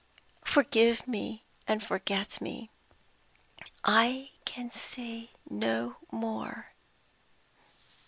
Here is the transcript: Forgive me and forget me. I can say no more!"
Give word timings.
Forgive 0.45 1.07
me 1.07 1.43
and 1.67 1.83
forget 1.83 2.41
me. 2.41 2.71
I 3.83 4.31
can 4.45 4.71
say 4.71 5.29
no 5.47 5.97
more!" 6.11 6.69